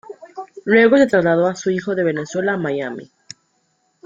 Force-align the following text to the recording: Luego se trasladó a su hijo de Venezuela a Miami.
Luego 0.65 0.97
se 0.97 1.05
trasladó 1.05 1.45
a 1.45 1.53
su 1.53 1.69
hijo 1.69 1.93
de 1.93 2.03
Venezuela 2.03 2.53
a 2.53 2.57
Miami. 2.57 3.11